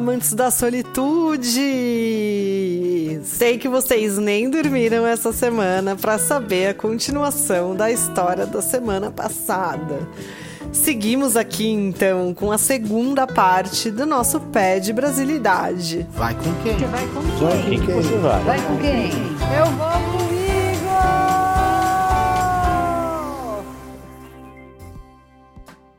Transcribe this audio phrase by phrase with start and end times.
[0.00, 1.60] amantes da solitude!
[3.22, 9.10] Sei que vocês nem dormiram essa semana para saber a continuação da história da semana
[9.10, 10.08] passada.
[10.72, 16.06] Seguimos aqui então com a segunda parte do nosso pé de brasilidade.
[16.12, 16.78] Vai com quem?
[16.78, 17.80] Você vai com Vai com quem?
[17.80, 18.44] quem você vai?
[18.44, 19.10] Vai com quem?
[19.58, 20.40] Eu vou comigo!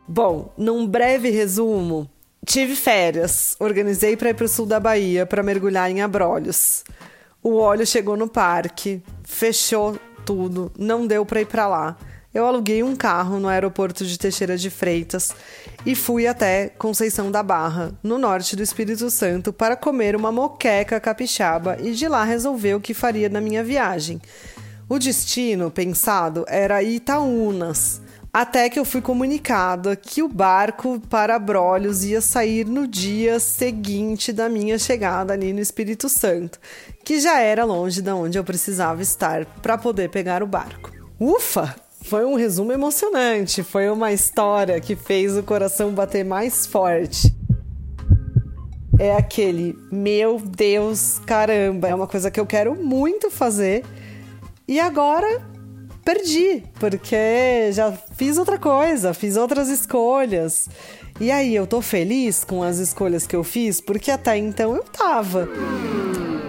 [0.07, 2.09] Bom, num breve resumo,
[2.45, 6.83] tive férias, organizei para ir para o sul da Bahia para mergulhar em Abrolhos.
[7.43, 11.97] O óleo chegou no parque, fechou tudo, não deu para ir para lá.
[12.33, 15.35] Eu aluguei um carro no aeroporto de Teixeira de Freitas
[15.85, 20.97] e fui até Conceição da Barra, no norte do Espírito Santo, para comer uma moqueca
[20.99, 24.21] capixaba e de lá resolver o que faria na minha viagem.
[24.87, 28.01] O destino pensado era Itaúnas,
[28.33, 34.31] até que eu fui comunicada que o barco para Abrolhos ia sair no dia seguinte
[34.31, 36.57] da minha chegada ali no Espírito Santo,
[37.03, 40.91] que já era longe da onde eu precisava estar para poder pegar o barco.
[41.19, 41.75] Ufa!
[42.03, 47.33] Foi um resumo emocionante, foi uma história que fez o coração bater mais forte.
[48.97, 53.83] É aquele, meu Deus, caramba, é uma coisa que eu quero muito fazer
[54.67, 55.41] e agora
[56.03, 60.67] perdi, porque já fiz outra coisa, fiz outras escolhas.
[61.19, 64.83] E aí, eu tô feliz com as escolhas que eu fiz, porque até então eu
[64.83, 65.47] tava.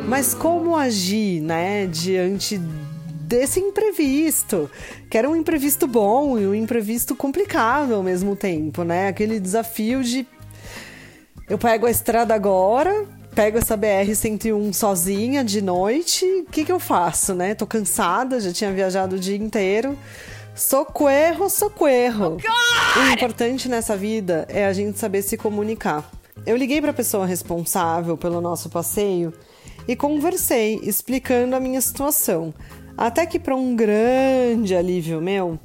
[0.08, 4.70] Mas como agir, né, diante desse imprevisto?
[5.08, 9.08] Que era um imprevisto bom e um imprevisto complicado ao mesmo tempo, né?
[9.08, 10.26] Aquele desafio de
[11.48, 16.78] eu pego a estrada agora, pego essa BR-101 sozinha de noite, o que, que eu
[16.78, 17.54] faço, né?
[17.54, 19.98] Tô cansada, já tinha viajado o dia inteiro.
[20.54, 22.36] Socorro, socorro.
[22.96, 26.10] o importante nessa vida é a gente saber se comunicar.
[26.44, 29.32] Eu liguei para a pessoa responsável pelo nosso passeio
[29.88, 32.52] e conversei, explicando a minha situação.
[32.96, 35.58] Até que, para um grande alívio meu,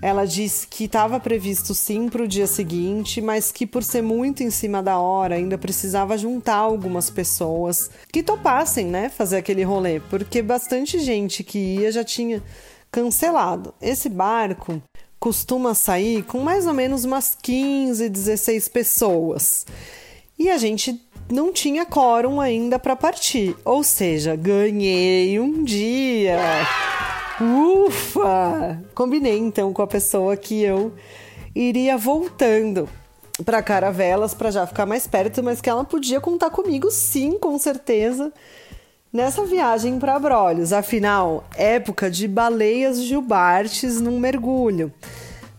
[0.00, 4.42] ela disse que estava previsto sim para o dia seguinte, mas que por ser muito
[4.42, 10.00] em cima da hora ainda precisava juntar algumas pessoas que topassem, né, fazer aquele rolê,
[10.08, 12.42] porque bastante gente que ia já tinha
[12.90, 13.74] cancelado.
[13.82, 14.80] Esse barco
[15.18, 19.66] costuma sair com mais ou menos umas 15, 16 pessoas.
[20.38, 26.38] E a gente não tinha quórum ainda para partir, ou seja, ganhei um dia.
[27.40, 28.82] Ufa!
[28.94, 30.92] Combinei então com a pessoa que eu
[31.54, 32.88] iria voltando
[33.44, 37.56] para Caravelas para já ficar mais perto, mas que ela podia contar comigo sim, com
[37.58, 38.32] certeza,
[39.12, 40.72] nessa viagem para Abrolhos.
[40.72, 44.92] Afinal, época de baleias jubartes num mergulho.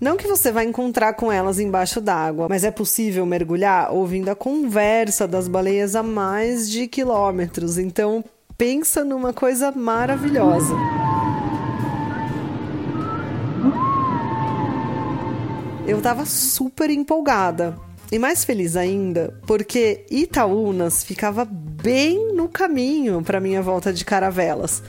[0.01, 4.35] Não que você vai encontrar com elas embaixo d'água, mas é possível mergulhar ouvindo a
[4.35, 7.77] conversa das baleias a mais de quilômetros.
[7.77, 8.23] Então,
[8.57, 10.73] pensa numa coisa maravilhosa.
[15.89, 17.75] Eu tava super empolgada.
[18.11, 24.83] E mais feliz ainda, porque Itaúnas ficava bem no caminho para minha volta de caravelas.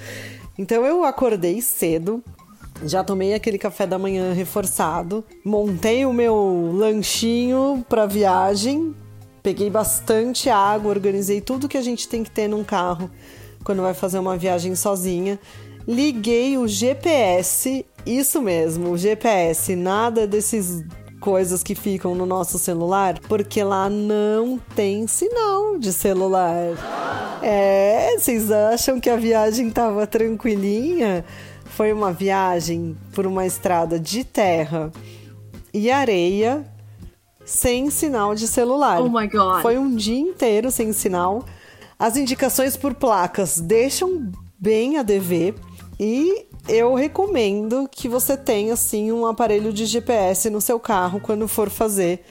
[0.59, 2.23] Então eu acordei cedo,
[2.85, 8.95] já tomei aquele café da manhã reforçado, montei o meu lanchinho para viagem,
[9.43, 13.11] peguei bastante água, organizei tudo que a gente tem que ter num carro
[13.65, 15.41] quando vai fazer uma viagem sozinha.
[15.89, 20.85] Liguei o GPS, isso mesmo, o GPS, nada desses
[21.21, 27.41] coisas que ficam no nosso celular, porque lá não tem sinal de celular.
[27.43, 31.25] É, vocês acham que a viagem tava tranquilinha?
[31.67, 34.91] Foi uma viagem por uma estrada de terra
[35.73, 36.67] e areia
[37.45, 39.01] sem sinal de celular.
[39.01, 39.63] Oh my God.
[39.63, 41.45] Foi um dia inteiro sem sinal.
[41.99, 45.55] As indicações por placas deixam bem a dever
[45.99, 51.49] e eu recomendo que você tenha assim um aparelho de GPS no seu carro quando
[51.49, 52.25] for fazer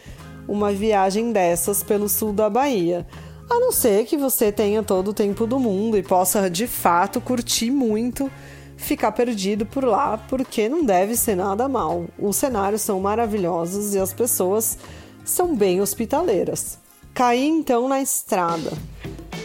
[0.48, 3.06] uma viagem dessas pelo sul da Bahia.
[3.50, 7.20] A não ser que você tenha todo o tempo do mundo e possa de fato
[7.20, 8.32] curtir muito
[8.78, 12.06] ficar perdido por lá, porque não deve ser nada mal.
[12.18, 14.78] Os cenários são maravilhosos e as pessoas
[15.26, 16.80] são bem hospitaleiras.
[17.14, 18.72] Caí então na estrada.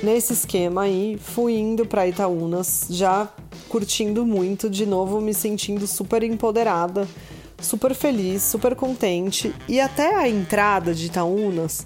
[0.03, 3.29] Nesse esquema aí, fui indo para Itaúnas, já
[3.75, 7.09] curtindo muito, de novo me sentindo super empoderada,
[7.61, 9.53] super feliz, super contente.
[9.69, 11.85] E até a entrada de Itaúnas,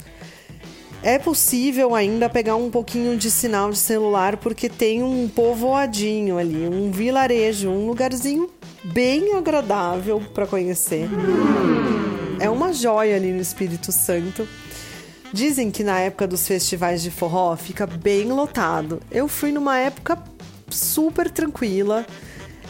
[1.02, 6.68] é possível ainda pegar um pouquinho de sinal de celular porque tem um povoadinho ali,
[6.68, 8.50] um vilarejo, um lugarzinho
[8.84, 11.08] bem agradável para conhecer.
[12.38, 14.46] É uma joia ali no Espírito Santo.
[15.32, 19.00] Dizem que na época dos festivais de forró fica bem lotado.
[19.10, 20.22] Eu fui numa época
[20.70, 22.06] super tranquila.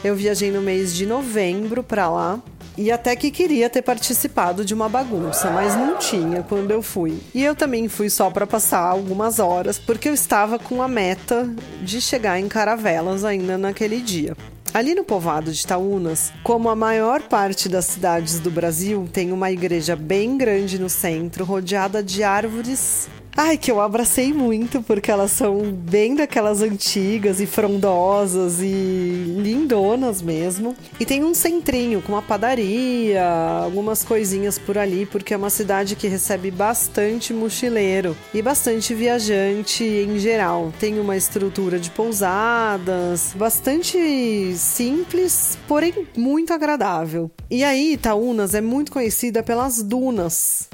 [0.02, 2.40] Eu viajei no mês de novembro para lá
[2.78, 7.18] e até que queria ter participado de uma bagunça, mas não tinha quando eu fui.
[7.34, 11.52] E eu também fui só para passar algumas horas, porque eu estava com a meta
[11.82, 14.36] de chegar em Caravelas ainda naquele dia.
[14.72, 19.50] Ali no povoado de Taunas, como a maior parte das cidades do Brasil, tem uma
[19.50, 23.08] igreja bem grande no centro, rodeada de árvores
[23.40, 30.20] Ai, que eu abracei muito, porque elas são bem daquelas antigas e frondosas e lindonas
[30.20, 30.74] mesmo.
[30.98, 33.24] E tem um centrinho com uma padaria,
[33.62, 39.84] algumas coisinhas por ali, porque é uma cidade que recebe bastante mochileiro e bastante viajante
[39.84, 40.72] em geral.
[40.80, 47.30] Tem uma estrutura de pousadas, bastante simples, porém muito agradável.
[47.48, 50.68] E aí, Itaúnas é muito conhecida pelas dunas.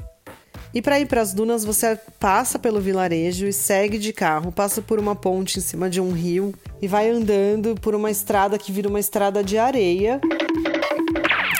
[0.75, 4.81] E para ir para as dunas, você passa pelo vilarejo e segue de carro, passa
[4.81, 8.73] por uma ponte em cima de um rio e vai andando por uma estrada que
[8.73, 10.19] vira uma estrada de areia.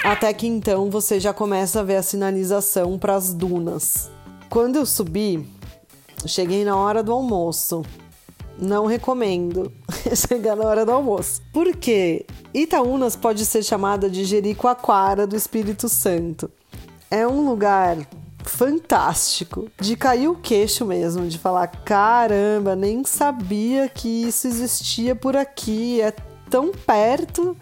[0.04, 4.10] Até que então você já começa a ver a sinalização para as dunas.
[4.50, 5.48] Quando eu subi,
[6.26, 7.82] cheguei na hora do almoço.
[8.58, 9.72] Não recomendo
[10.14, 11.40] chegar na hora do almoço.
[11.54, 12.26] Por quê?
[12.52, 16.50] Itaúnas pode ser chamada de Jericoacoara do Espírito Santo.
[17.10, 17.96] É um lugar
[18.48, 19.68] fantástico.
[19.80, 26.00] De cair o queixo mesmo, de falar: caramba, nem sabia que isso existia por aqui,
[26.00, 26.12] é
[26.48, 27.56] tão perto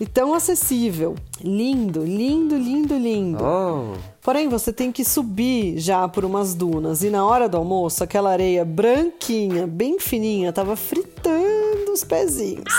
[0.00, 1.14] e tão acessível.
[1.40, 3.38] Lindo, lindo, lindo, lindo.
[3.42, 3.96] Oh.
[4.20, 8.30] Porém, você tem que subir já por umas dunas e na hora do almoço, aquela
[8.30, 12.72] areia branquinha, bem fininha, tava fritando os pezinhos.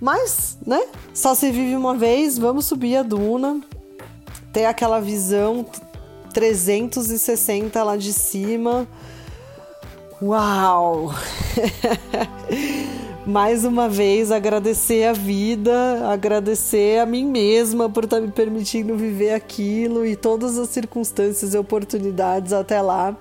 [0.00, 0.80] Mas, né?
[1.12, 3.60] Só se vive uma vez, vamos subir a duna,
[4.52, 5.66] ter aquela visão
[6.32, 8.86] 360 lá de cima.
[10.22, 11.12] Uau!
[13.26, 19.34] Mais uma vez agradecer a vida, agradecer a mim mesma por estar me permitindo viver
[19.34, 23.16] aquilo e todas as circunstâncias e oportunidades até lá.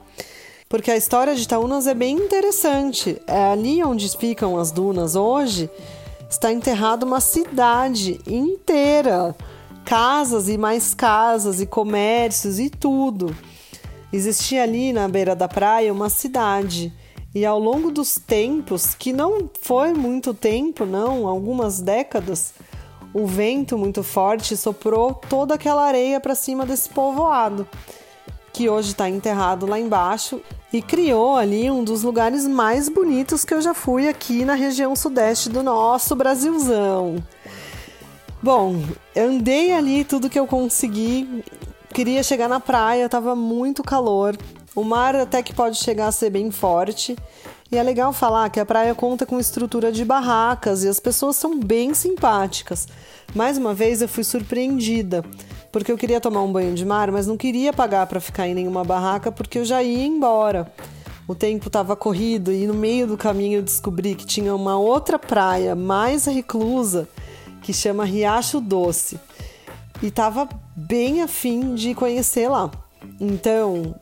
[0.68, 3.22] Porque a história de Taunas é bem interessante.
[3.28, 5.70] É ali onde ficam as dunas hoje,
[6.30, 9.36] está enterrada uma cidade inteira
[9.86, 13.36] casas e mais casas e comércios e tudo.
[14.12, 16.94] Existia ali na beira da praia uma cidade.
[17.34, 22.54] E ao longo dos tempos, que não foi muito tempo, não, algumas décadas,
[23.14, 27.68] o vento muito forte soprou toda aquela areia para cima desse povoado,
[28.52, 30.42] que hoje está enterrado lá embaixo,
[30.74, 34.96] e criou ali um dos lugares mais bonitos que eu já fui aqui na região
[34.96, 37.24] sudeste do nosso Brasilzão.
[38.42, 38.82] Bom,
[39.18, 41.44] andei ali tudo que eu consegui.
[41.94, 44.38] Queria chegar na praia, tava muito calor.
[44.74, 47.18] O mar até que pode chegar a ser bem forte.
[47.70, 51.36] E é legal falar que a praia conta com estrutura de barracas e as pessoas
[51.36, 52.88] são bem simpáticas.
[53.36, 55.22] Mais uma vez eu fui surpreendida,
[55.70, 58.56] porque eu queria tomar um banho de mar, mas não queria pagar para ficar em
[58.56, 60.72] nenhuma barraca porque eu já ia embora.
[61.28, 65.20] O tempo estava corrido e no meio do caminho eu descobri que tinha uma outra
[65.20, 67.08] praia mais reclusa
[67.62, 69.20] que chama Riacho Doce.
[70.02, 72.72] E tava bem afim de conhecer lá.
[73.20, 73.96] Então,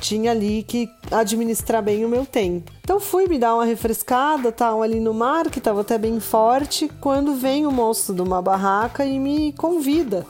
[0.00, 2.72] tinha ali que administrar bem o meu tempo.
[2.82, 6.90] Então fui me dar uma refrescada, tal, ali no mar, que estava até bem forte,
[7.00, 10.26] quando vem o moço de uma barraca e me convida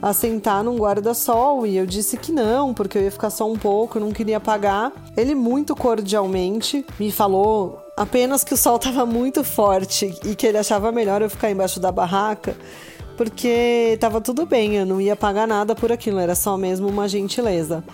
[0.00, 3.56] a sentar num guarda-sol e eu disse que não, porque eu ia ficar só um
[3.56, 4.92] pouco, não queria pagar.
[5.16, 10.56] Ele muito cordialmente me falou apenas que o sol estava muito forte e que ele
[10.56, 12.56] achava melhor eu ficar embaixo da barraca,
[13.14, 17.06] porque estava tudo bem, eu não ia pagar nada por aquilo, era só mesmo uma
[17.06, 17.84] gentileza.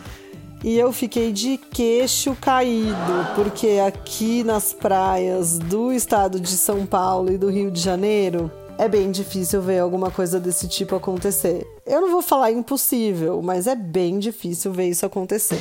[0.62, 7.32] E eu fiquei de queixo caído, porque aqui nas praias do estado de São Paulo
[7.32, 8.48] e do Rio de Janeiro,
[8.78, 11.66] é bem difícil ver alguma coisa desse tipo acontecer.
[11.84, 15.60] Eu não vou falar impossível, mas é bem difícil ver isso acontecer.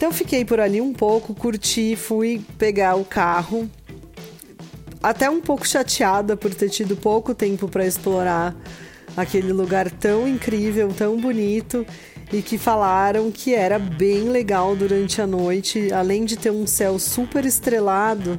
[0.00, 3.70] Então fiquei por ali um pouco, curti, fui pegar o carro.
[5.02, 8.56] Até um pouco chateada por ter tido pouco tempo para explorar
[9.14, 11.86] aquele lugar tão incrível, tão bonito
[12.32, 16.98] e que falaram que era bem legal durante a noite, além de ter um céu
[16.98, 18.38] super estrelado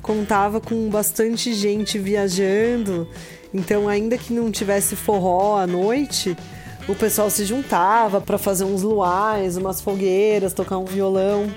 [0.00, 3.06] contava com bastante gente viajando,
[3.52, 6.34] então ainda que não tivesse forró à noite,
[6.88, 11.50] o pessoal se juntava para fazer uns luais, umas fogueiras, tocar um violão.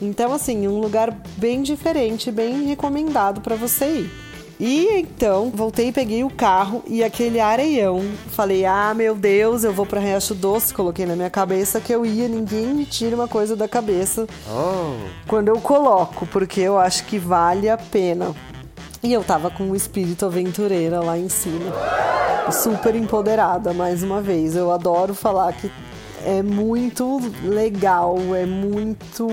[0.00, 4.26] Então assim, um lugar bem diferente, bem recomendado para você ir.
[4.58, 8.02] E então voltei, peguei o carro e aquele areião.
[8.30, 10.72] Falei, ah, meu Deus, eu vou para Riacho Doce.
[10.72, 14.96] Coloquei na minha cabeça que eu ia, ninguém me tira uma coisa da cabeça oh.
[15.26, 18.34] quando eu coloco, porque eu acho que vale a pena.
[19.02, 21.72] E eu tava com o espírito aventureira lá em cima.
[22.50, 24.56] Super empoderada, mais uma vez.
[24.56, 25.70] Eu adoro falar que
[26.24, 29.28] é muito legal, é muito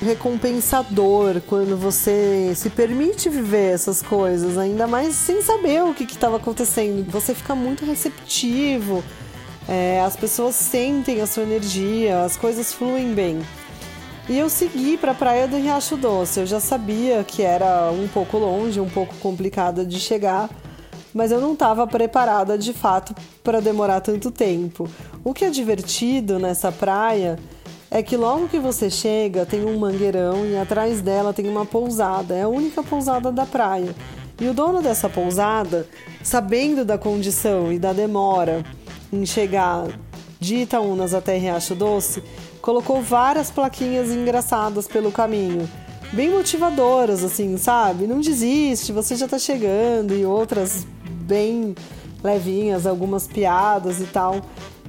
[0.00, 6.36] recompensador quando você se permite viver essas coisas, ainda mais sem saber o que estava
[6.36, 7.10] acontecendo.
[7.10, 9.02] Você fica muito receptivo,
[9.68, 13.40] é, as pessoas sentem a sua energia, as coisas fluem bem.
[14.28, 16.40] E eu segui para a praia do Riacho Doce.
[16.40, 20.48] Eu já sabia que era um pouco longe, um pouco complicada de chegar,
[21.12, 24.88] mas eu não estava preparada de fato para demorar tanto tempo.
[25.24, 27.36] O que é divertido nessa praia
[27.90, 32.34] é que logo que você chega tem um mangueirão e atrás dela tem uma pousada,
[32.34, 33.94] é a única pousada da praia.
[34.40, 35.86] E o dono dessa pousada,
[36.22, 38.64] sabendo da condição e da demora
[39.12, 39.88] em chegar
[40.40, 42.22] de Itaúnas até Riacho Doce,
[42.62, 45.68] colocou várias plaquinhas engraçadas pelo caminho
[46.12, 48.06] bem motivadoras, assim, sabe?
[48.06, 50.86] Não desiste, você já tá chegando, e outras
[51.22, 51.74] bem
[52.22, 54.42] levinhas, algumas piadas e tal.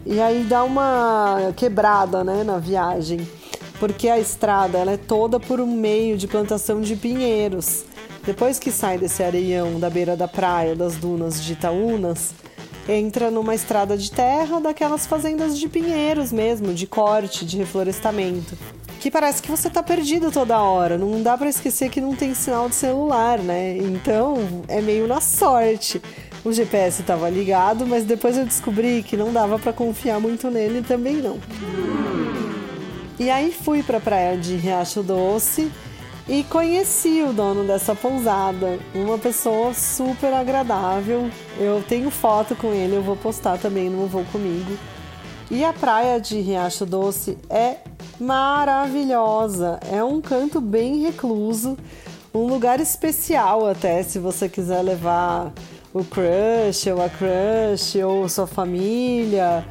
[0.05, 3.25] E aí dá uma quebrada, né, na viagem,
[3.79, 7.85] porque a estrada ela é toda por um meio de plantação de pinheiros.
[8.25, 12.33] Depois que sai desse areião da beira da praia, das dunas de Itaúnas,
[12.87, 18.57] entra numa estrada de terra daquelas fazendas de pinheiros mesmo, de corte, de reflorestamento.
[18.99, 20.97] Que parece que você tá perdido toda hora.
[20.97, 23.77] Não dá para esquecer que não tem sinal de celular, né?
[23.77, 24.35] Então
[24.67, 26.01] é meio na sorte.
[26.45, 30.81] O GPS estava ligado, mas depois eu descobri que não dava para confiar muito nele
[30.81, 31.39] também não.
[33.19, 35.71] E aí fui para a praia de Riacho Doce
[36.27, 41.29] e conheci o dono dessa pousada, uma pessoa super agradável.
[41.59, 44.77] Eu tenho foto com ele, eu vou postar também no Vou Comigo.
[45.51, 47.77] E a praia de Riacho Doce é
[48.19, 51.77] maravilhosa, é um canto bem recluso,
[52.33, 55.51] um lugar especial até se você quiser levar
[55.93, 59.65] o crush ou a crush ou sua família.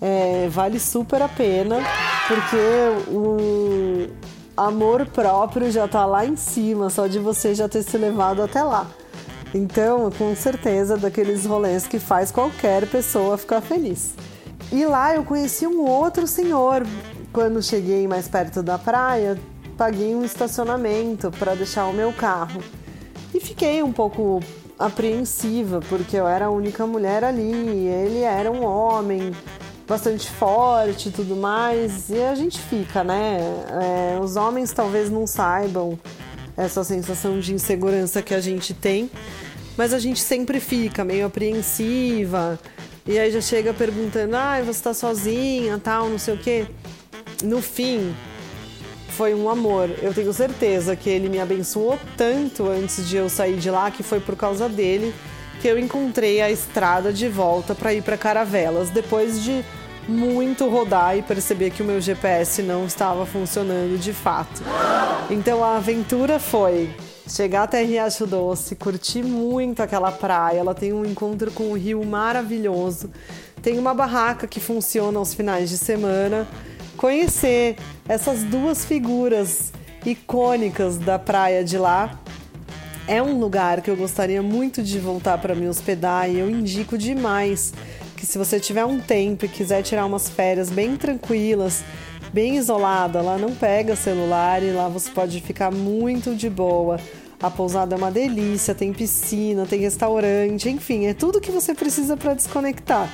[0.00, 1.76] É, vale super a pena,
[2.26, 4.08] porque o
[4.66, 8.62] amor próprio já tá lá em cima, só de você já ter se levado até
[8.62, 8.86] lá.
[9.54, 14.14] Então, com certeza, daqueles rolês que faz qualquer pessoa ficar feliz.
[14.72, 16.86] E lá eu conheci um outro senhor.
[17.32, 19.38] Quando cheguei mais perto da praia,
[19.76, 22.62] paguei um estacionamento para deixar o meu carro.
[23.34, 24.40] E fiquei um pouco
[24.78, 29.32] apreensiva, porque eu era a única mulher ali, ele era um homem
[29.86, 33.38] bastante forte e tudo mais, e a gente fica, né?
[34.16, 35.98] É, os homens talvez não saibam
[36.56, 39.10] essa sensação de insegurança que a gente tem,
[39.76, 42.58] mas a gente sempre fica meio apreensiva,
[43.06, 46.66] e aí já chega perguntando: ah, você tá sozinha, tal, não sei o quê.
[47.42, 48.14] No fim,
[49.08, 49.90] foi um amor.
[50.00, 54.02] Eu tenho certeza que ele me abençoou tanto antes de eu sair de lá que
[54.02, 55.12] foi por causa dele
[55.62, 59.64] que eu encontrei a estrada de volta para ir para Caravelas depois de
[60.08, 64.60] muito rodar e perceber que o meu GPS não estava funcionando de fato.
[65.30, 66.90] Então a aventura foi
[67.28, 70.58] chegar até Riacho Doce, curtir muito aquela praia.
[70.58, 73.08] Ela tem um encontro com o rio maravilhoso.
[73.62, 76.48] Tem uma barraca que funciona aos finais de semana
[76.96, 77.76] conhecer
[78.08, 79.72] essas duas figuras
[80.04, 82.18] icônicas da praia de lá.
[83.06, 86.96] É um lugar que eu gostaria muito de voltar para me hospedar e eu indico
[86.96, 87.74] demais
[88.16, 91.82] que se você tiver um tempo e quiser tirar umas férias bem tranquilas,
[92.32, 97.00] bem isolada, lá não pega celular e lá você pode ficar muito de boa.
[97.42, 102.16] A pousada é uma delícia, tem piscina, tem restaurante, enfim, é tudo que você precisa
[102.16, 103.10] para desconectar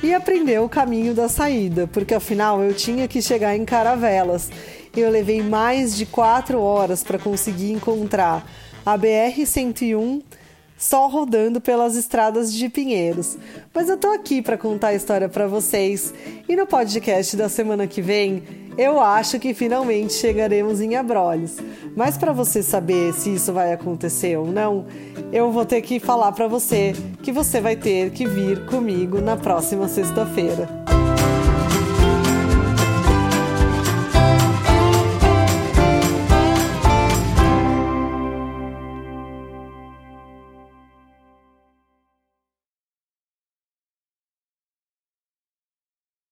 [0.00, 4.48] e aprender o caminho da saída, porque afinal eu tinha que chegar em Caravelas.
[4.96, 8.46] Eu levei mais de quatro horas para conseguir encontrar
[8.84, 10.22] a BR-101
[10.76, 13.38] só rodando pelas estradas de Pinheiros.
[13.72, 16.12] Mas eu tô aqui para contar a história para vocês
[16.48, 18.42] e no podcast da semana que vem
[18.76, 21.56] eu acho que finalmente chegaremos em Abrolhos.
[21.96, 24.86] Mas para você saber se isso vai acontecer ou não,
[25.32, 29.36] eu vou ter que falar para você que você vai ter que vir comigo na
[29.36, 30.93] próxima sexta-feira.